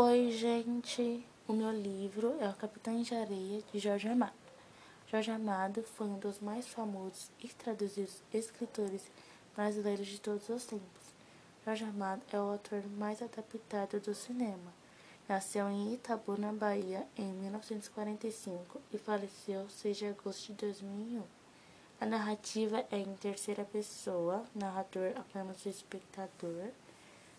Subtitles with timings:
[0.00, 1.26] Oi, gente!
[1.48, 4.32] O meu livro é O Capitão de Areia, de Jorge Amado.
[5.10, 9.10] Jorge Amado foi um dos mais famosos e traduzidos escritores
[9.56, 11.02] brasileiros de todos os tempos.
[11.64, 14.72] Jorge Amado é o autor mais adaptado do cinema.
[15.28, 21.24] Nasceu em Itabuna, Bahia, em 1945 e faleceu 6 de agosto de 2001.
[22.00, 26.70] A narrativa é em terceira pessoa, narrador apenas o espectador.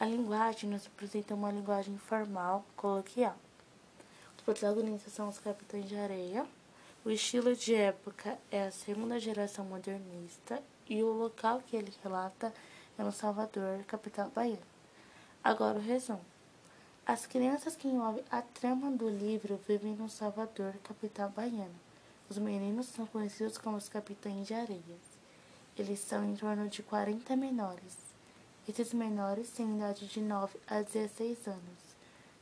[0.00, 3.36] A linguagem nos apresenta uma linguagem formal, coloquial.
[4.34, 6.46] Os protagonistas são os capitães de areia.
[7.04, 12.50] O estilo de época é a segunda geração modernista e o local que ele relata
[12.98, 14.62] é no Salvador, capital baiana.
[15.44, 16.24] Agora o resumo.
[17.06, 21.68] As crianças que envolvem a trama do livro vivem no Salvador, capital baiana.
[22.30, 25.20] Os meninos são conhecidos como os capitães de areias.
[25.76, 28.09] Eles são em torno de 40 menores.
[28.70, 31.96] Esses menores têm idade de 9 a 16 anos.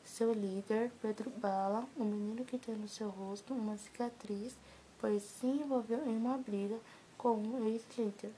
[0.05, 4.53] Seu líder, Pedro Bala, um menino que tem no seu rosto uma cicatriz,
[5.01, 6.77] pois se envolveu em uma briga
[7.17, 8.31] com um ex-líder.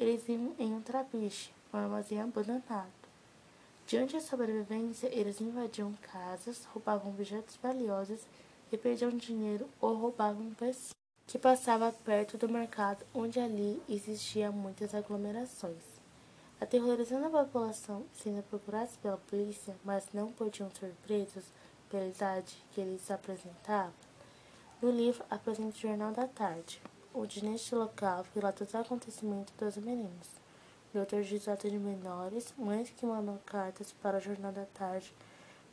[0.00, 2.88] Eles vivem em um trapiche, um armazém abandonado.
[3.86, 8.20] Diante da sobrevivência, eles invadiam casas, roubavam objetos valiosos
[8.72, 10.94] e perdiam dinheiro ou roubavam pessoas
[11.26, 15.96] que passava perto do mercado onde ali existiam muitas aglomerações
[16.60, 21.44] aterrorizando a população sendo procurados pela polícia, mas não podiam ser presos
[21.90, 23.92] pela idade que eles apresentavam.
[24.80, 26.80] No livro apresenta o Jornal da Tarde,
[27.14, 30.28] onde neste local relata os acontecimentos dos meninos.
[30.92, 35.14] Doutor de trata de menores, mães que mandam cartas para o Jornal da Tarde,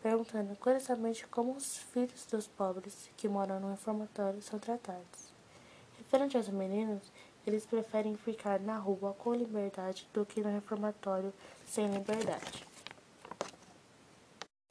[0.02, 5.33] perguntando curiosamente como os filhos dos pobres que moram no reformatório são tratados.
[6.14, 7.12] Referente aos meninos,
[7.44, 11.34] eles preferem ficar na rua com liberdade do que no reformatório
[11.66, 12.68] sem liberdade.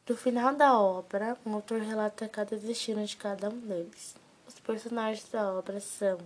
[0.08, 4.14] No final da obra, o autor relata cada destino de cada um deles.
[4.46, 6.16] Os personagens da obra são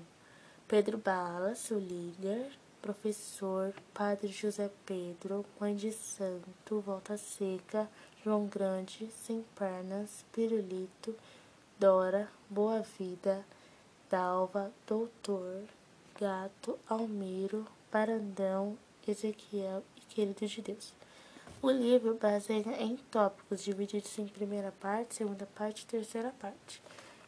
[0.68, 7.88] Pedro Balas, o líder, professor, Padre José Pedro, Mãe de Santo, Volta Seca,
[8.22, 11.16] João Grande, Sem Pernas, Pirulito,
[11.78, 13.42] Dora, Boa Vida,
[14.10, 15.64] Dalva, Doutor,
[16.18, 20.92] Gato, Almiro, Parandão, Ezequiel e Querido de Deus.
[21.62, 26.82] O livro baseia em tópicos divididos em primeira parte, segunda parte e terceira parte.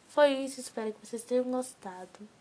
[0.09, 2.38] Foi isso, espero que vocês tenham gostado.